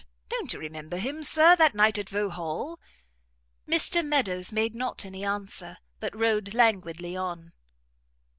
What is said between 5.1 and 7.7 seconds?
answer, but rode languidly on.